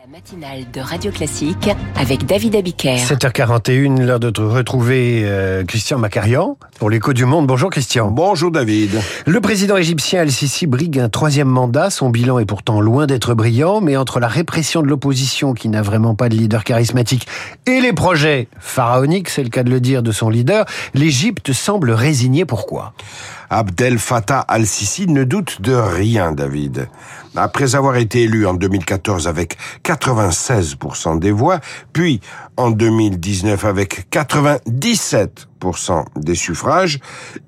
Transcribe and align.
La 0.00 0.06
matinale 0.06 0.64
de 0.72 0.80
Radio 0.80 1.12
Classique 1.12 1.68
avec 1.94 2.24
David 2.24 2.56
Abiker. 2.56 2.96
7h41, 2.96 4.02
l'heure 4.02 4.18
de 4.18 4.32
retrouver 4.40 5.24
euh, 5.24 5.62
Christian 5.64 5.98
Macarian 5.98 6.56
pour 6.78 6.88
l'écho 6.88 7.12
du 7.12 7.26
monde. 7.26 7.46
Bonjour 7.46 7.68
Christian. 7.68 8.10
Bonjour 8.10 8.50
David. 8.50 8.98
Le 9.26 9.40
président 9.42 9.76
égyptien 9.76 10.22
Al-Sisi 10.22 10.66
brigue 10.66 10.98
un 10.98 11.10
troisième 11.10 11.48
mandat. 11.48 11.90
Son 11.90 12.08
bilan 12.08 12.38
est 12.38 12.46
pourtant 12.46 12.80
loin 12.80 13.06
d'être 13.06 13.34
brillant, 13.34 13.82
mais 13.82 13.98
entre 13.98 14.20
la 14.20 14.28
répression 14.28 14.80
de 14.80 14.86
l'opposition 14.86 15.52
qui 15.52 15.68
n'a 15.68 15.82
vraiment 15.82 16.14
pas 16.14 16.30
de 16.30 16.34
leader 16.34 16.64
charismatique 16.64 17.26
et 17.66 17.82
les 17.82 17.92
projets 17.92 18.48
pharaoniques, 18.58 19.28
c'est 19.28 19.42
le 19.42 19.50
cas 19.50 19.64
de 19.64 19.70
le 19.70 19.80
dire, 19.80 20.02
de 20.02 20.12
son 20.12 20.30
leader, 20.30 20.64
l'Égypte 20.94 21.52
semble 21.52 21.90
résignée. 21.90 22.46
Pourquoi? 22.46 22.94
Abdel 23.52 23.98
Fattah 23.98 24.38
al-Sisi 24.40 25.08
ne 25.08 25.24
doute 25.24 25.60
de 25.60 25.74
rien, 25.74 26.30
David. 26.30 26.88
Après 27.34 27.74
avoir 27.74 27.96
été 27.96 28.22
élu 28.22 28.46
en 28.46 28.54
2014 28.54 29.26
avec 29.26 29.56
96% 29.84 31.18
des 31.18 31.32
voix, 31.32 31.58
puis 31.92 32.20
en 32.56 32.70
2019 32.70 33.64
avec 33.64 34.06
97% 34.12 36.04
des 36.14 36.36
suffrages, 36.36 37.00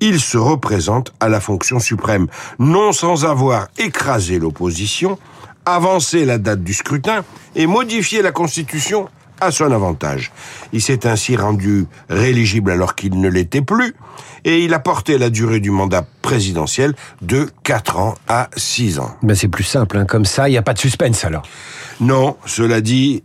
il 0.00 0.20
se 0.20 0.38
représente 0.38 1.12
à 1.20 1.28
la 1.28 1.38
fonction 1.40 1.78
suprême, 1.78 2.28
non 2.58 2.92
sans 2.92 3.26
avoir 3.26 3.68
écrasé 3.76 4.38
l'opposition, 4.38 5.18
avancé 5.66 6.24
la 6.24 6.38
date 6.38 6.64
du 6.64 6.72
scrutin 6.72 7.24
et 7.54 7.66
modifié 7.66 8.22
la 8.22 8.32
Constitution 8.32 9.06
à 9.40 9.50
son 9.50 9.70
avantage. 9.72 10.32
Il 10.72 10.82
s'est 10.82 11.06
ainsi 11.06 11.36
rendu 11.36 11.86
rééligible 12.08 12.70
alors 12.70 12.94
qu'il 12.94 13.20
ne 13.20 13.28
l'était 13.28 13.62
plus, 13.62 13.94
et 14.44 14.64
il 14.64 14.74
a 14.74 14.78
porté 14.78 15.18
la 15.18 15.30
durée 15.30 15.60
du 15.60 15.70
mandat 15.70 16.06
présidentiel 16.22 16.94
de 17.22 17.48
4 17.64 17.98
ans 17.98 18.14
à 18.28 18.48
6 18.56 18.98
ans. 18.98 19.16
Ben 19.22 19.34
c'est 19.34 19.48
plus 19.48 19.64
simple, 19.64 19.98
hein. 19.98 20.04
comme 20.04 20.24
ça, 20.24 20.48
il 20.48 20.52
n'y 20.52 20.58
a 20.58 20.62
pas 20.62 20.74
de 20.74 20.78
suspense 20.78 21.24
alors. 21.24 21.42
Non, 22.00 22.36
cela 22.46 22.80
dit, 22.80 23.24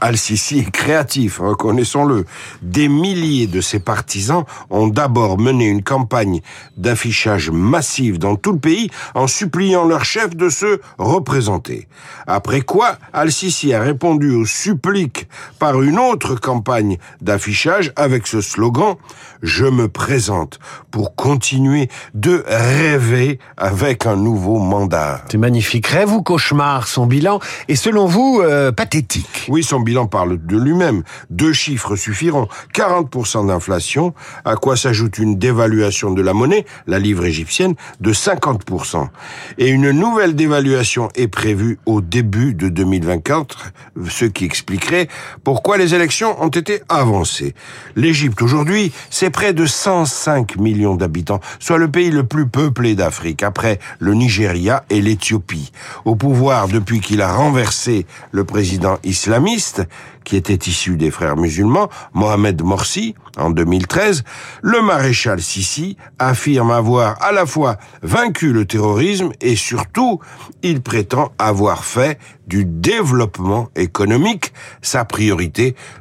Al-Sisi 0.00 0.60
est 0.60 0.70
créatif, 0.70 1.40
reconnaissons-le. 1.40 2.24
Des 2.62 2.88
milliers 2.88 3.46
de 3.46 3.60
ses 3.60 3.80
partisans 3.80 4.44
ont 4.70 4.88
d'abord 4.88 5.38
mené 5.38 5.66
une 5.66 5.82
campagne 5.82 6.40
d'affichage 6.78 7.50
massive 7.50 8.18
dans 8.18 8.36
tout 8.36 8.52
le 8.52 8.58
pays 8.58 8.88
en 9.14 9.26
suppliant 9.26 9.84
leur 9.84 10.06
chef 10.06 10.34
de 10.34 10.48
se 10.48 10.80
représenter. 10.96 11.86
Après 12.26 12.62
quoi, 12.62 12.96
Al-Sisi 13.12 13.74
a 13.74 13.82
répondu 13.82 14.30
aux 14.30 14.46
suppliques 14.46 15.28
par 15.64 15.80
une 15.80 15.98
autre 15.98 16.34
campagne 16.34 16.98
d'affichage 17.22 17.90
avec 17.96 18.26
ce 18.26 18.42
slogan 18.42 18.96
Je 19.42 19.64
me 19.64 19.88
présente 19.88 20.58
pour 20.90 21.16
continuer 21.16 21.88
de 22.12 22.44
rêver 22.46 23.38
avec 23.56 24.04
un 24.04 24.16
nouveau 24.16 24.58
mandat. 24.58 25.22
C'est 25.30 25.38
magnifique. 25.38 25.86
Rêve 25.86 26.12
ou 26.12 26.22
cauchemar, 26.22 26.86
son 26.86 27.06
bilan 27.06 27.40
est 27.68 27.76
selon 27.76 28.04
vous 28.04 28.42
euh, 28.42 28.72
pathétique. 28.72 29.46
Oui, 29.48 29.62
son 29.62 29.80
bilan 29.80 30.06
parle 30.06 30.36
de 30.36 30.58
lui-même. 30.58 31.02
Deux 31.30 31.54
chiffres 31.54 31.96
suffiront. 31.96 32.46
40% 32.74 33.46
d'inflation, 33.46 34.12
à 34.44 34.56
quoi 34.56 34.76
s'ajoute 34.76 35.16
une 35.16 35.38
dévaluation 35.38 36.10
de 36.10 36.20
la 36.20 36.34
monnaie, 36.34 36.66
la 36.86 36.98
livre 36.98 37.24
égyptienne, 37.24 37.74
de 38.00 38.12
50%. 38.12 39.08
Et 39.56 39.68
une 39.68 39.92
nouvelle 39.92 40.36
dévaluation 40.36 41.08
est 41.14 41.28
prévue 41.28 41.78
au 41.86 42.02
début 42.02 42.52
de 42.52 42.68
2024, 42.68 43.72
ce 44.10 44.26
qui 44.26 44.44
expliquerait 44.44 45.08
pourquoi 45.42 45.53
les 45.76 45.94
élections 45.94 46.42
ont 46.42 46.48
été 46.48 46.82
avancées. 46.88 47.54
L'Égypte 47.96 48.42
aujourd'hui, 48.42 48.92
c'est 49.10 49.30
près 49.30 49.52
de 49.52 49.66
105 49.66 50.56
millions 50.56 50.94
d'habitants, 50.94 51.40
soit 51.58 51.78
le 51.78 51.90
pays 51.90 52.10
le 52.10 52.24
plus 52.24 52.46
peuplé 52.46 52.94
d'Afrique, 52.94 53.42
après 53.42 53.78
le 53.98 54.14
Nigeria 54.14 54.84
et 54.90 55.00
l'Éthiopie. 55.00 55.72
Au 56.04 56.14
pouvoir 56.14 56.68
depuis 56.68 57.00
qu'il 57.00 57.22
a 57.22 57.32
renversé 57.32 58.06
le 58.30 58.44
président 58.44 58.98
islamiste, 59.04 59.82
qui 60.24 60.36
était 60.36 60.54
issu 60.54 60.96
des 60.96 61.10
frères 61.10 61.36
musulmans, 61.36 61.88
Mohamed 62.14 62.62
Morsi, 62.62 63.14
en 63.36 63.50
2013, 63.50 64.24
le 64.62 64.80
maréchal 64.80 65.40
Sissi 65.40 65.96
affirme 66.18 66.70
avoir 66.70 67.22
à 67.22 67.32
la 67.32 67.46
fois 67.46 67.76
vaincu 68.02 68.52
le 68.52 68.64
terrorisme 68.64 69.32
et 69.40 69.56
surtout, 69.56 70.20
il 70.62 70.80
prétend 70.80 71.32
avoir 71.38 71.84
fait 71.84 72.18
du 72.46 72.64
développement 72.64 73.68
économique 73.76 74.52
sa 74.82 75.04
priorité, 75.04 75.33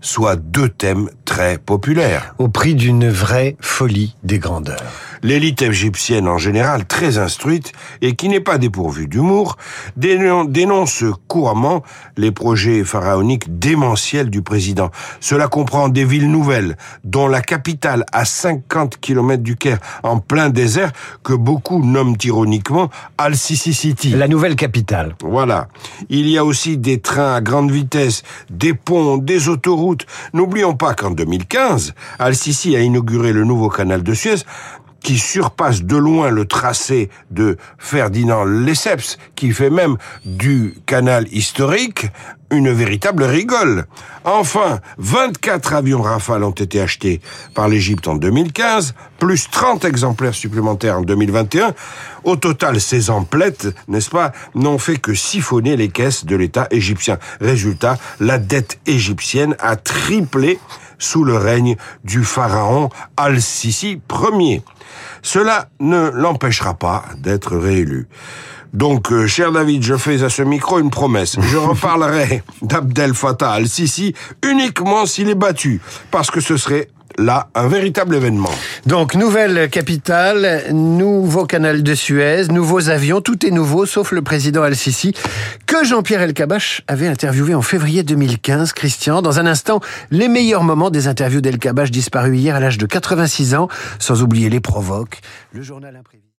soit 0.00 0.36
deux 0.36 0.68
thèmes 0.68 1.10
très 1.24 1.58
populaires. 1.58 2.34
Au 2.38 2.48
prix 2.48 2.74
d'une 2.74 3.08
vraie 3.08 3.56
folie 3.60 4.16
des 4.22 4.38
grandeurs. 4.38 4.82
L'élite 5.22 5.60
égyptienne 5.60 6.28
en 6.28 6.38
général, 6.38 6.86
très 6.86 7.18
instruite 7.18 7.72
et 8.00 8.14
qui 8.16 8.28
n'est 8.28 8.40
pas 8.40 8.56
dépourvue 8.56 9.06
d'humour, 9.06 9.58
dénonce 9.96 11.04
couramment 11.28 11.82
les 12.16 12.32
projets 12.32 12.84
pharaoniques 12.84 13.58
démentiels 13.58 14.30
du 14.30 14.40
président. 14.40 14.90
Cela 15.20 15.46
comprend 15.46 15.90
des 15.90 16.06
villes 16.06 16.30
nouvelles, 16.30 16.76
dont 17.04 17.28
la 17.28 17.42
capitale 17.42 18.06
à 18.12 18.24
50 18.24 18.98
km 18.98 19.42
du 19.42 19.56
Caire, 19.56 19.78
en 20.02 20.18
plein 20.18 20.48
désert, 20.48 20.90
que 21.22 21.34
beaucoup 21.34 21.84
nomment 21.84 22.16
ironiquement 22.24 22.88
Al-Sisi 23.18 23.74
City. 23.74 24.10
La 24.10 24.26
nouvelle 24.26 24.56
capitale. 24.56 25.14
Voilà. 25.22 25.68
Il 26.08 26.28
y 26.28 26.38
a 26.38 26.44
aussi 26.46 26.78
des 26.78 27.00
trains 27.00 27.34
à 27.34 27.40
grande 27.42 27.70
vitesse, 27.70 28.22
des 28.48 28.72
ponts, 28.72 29.18
des 29.20 29.48
autoroutes. 29.48 30.06
N'oublions 30.32 30.74
pas 30.74 30.94
qu'en 30.94 31.10
2015, 31.10 31.94
Al-Sisi 32.18 32.76
a 32.76 32.80
inauguré 32.80 33.32
le 33.32 33.44
nouveau 33.44 33.68
canal 33.68 34.02
de 34.02 34.14
Suez, 34.14 34.44
qui 35.02 35.18
surpasse 35.18 35.82
de 35.82 35.96
loin 35.96 36.30
le 36.30 36.44
tracé 36.44 37.10
de 37.30 37.56
Ferdinand 37.78 38.44
Lesseps, 38.44 39.18
qui 39.34 39.52
fait 39.52 39.70
même 39.70 39.96
du 40.24 40.74
canal 40.86 41.26
historique 41.32 42.06
une 42.50 42.72
véritable 42.72 43.24
rigole. 43.24 43.86
Enfin, 44.24 44.80
24 44.98 45.74
avions 45.74 46.02
Rafale 46.02 46.44
ont 46.44 46.50
été 46.50 46.80
achetés 46.80 47.20
par 47.54 47.68
l'Égypte 47.68 48.08
en 48.08 48.16
2015, 48.16 48.94
plus 49.18 49.48
30 49.50 49.84
exemplaires 49.84 50.34
supplémentaires 50.34 50.98
en 50.98 51.02
2021. 51.02 51.74
Au 52.24 52.36
total, 52.36 52.80
ces 52.80 53.10
emplettes, 53.10 53.68
n'est-ce 53.88 54.10
pas, 54.10 54.32
n'ont 54.54 54.78
fait 54.78 54.98
que 54.98 55.14
siphonner 55.14 55.76
les 55.76 55.88
caisses 55.88 56.24
de 56.24 56.36
l'État 56.36 56.66
égyptien. 56.70 57.18
Résultat, 57.40 57.98
la 58.18 58.38
dette 58.38 58.78
égyptienne 58.86 59.56
a 59.58 59.76
triplé 59.76 60.58
sous 61.00 61.24
le 61.24 61.36
règne 61.36 61.76
du 62.04 62.22
pharaon 62.22 62.90
Al-Sisi 63.16 64.00
Ier. 64.38 64.62
Cela 65.22 65.68
ne 65.80 66.10
l'empêchera 66.10 66.74
pas 66.74 67.04
d'être 67.18 67.56
réélu. 67.56 68.06
Donc, 68.72 69.10
euh, 69.10 69.26
cher 69.26 69.50
David, 69.50 69.82
je 69.82 69.96
fais 69.96 70.22
à 70.22 70.28
ce 70.28 70.42
micro 70.42 70.78
une 70.78 70.90
promesse. 70.90 71.36
Je 71.40 71.56
reparlerai 71.56 72.44
d'Abdel 72.62 73.14
Fattah 73.14 73.52
al-Sisi 73.52 74.14
uniquement 74.44 75.06
s'il 75.06 75.28
est 75.28 75.34
battu, 75.34 75.80
parce 76.12 76.30
que 76.30 76.40
ce 76.40 76.56
serait 76.56 76.88
là 77.20 77.48
un 77.54 77.68
véritable 77.68 78.14
événement. 78.14 78.50
Donc 78.86 79.14
nouvelle 79.14 79.68
capitale, 79.68 80.64
nouveau 80.72 81.44
canal 81.44 81.82
de 81.82 81.94
Suez, 81.94 82.48
nouveaux 82.48 82.88
avions, 82.88 83.20
tout 83.20 83.46
est 83.46 83.50
nouveau 83.50 83.86
sauf 83.86 84.12
le 84.12 84.22
président 84.22 84.62
Al-Sisi 84.62 85.12
que 85.66 85.84
Jean-Pierre 85.84 86.22
Elkabach 86.22 86.82
avait 86.88 87.06
interviewé 87.06 87.54
en 87.54 87.62
février 87.62 88.02
2015. 88.02 88.72
Christian, 88.72 89.22
dans 89.22 89.38
un 89.38 89.46
instant, 89.46 89.80
les 90.10 90.28
meilleurs 90.28 90.64
moments 90.64 90.90
des 90.90 91.08
interviews 91.08 91.40
d'Elkabach 91.40 91.90
disparu 91.90 92.36
hier 92.36 92.56
à 92.56 92.60
l'âge 92.60 92.78
de 92.78 92.86
86 92.86 93.54
ans, 93.54 93.68
sans 93.98 94.22
oublier 94.22 94.48
les 94.48 94.60
provoques. 94.60 95.20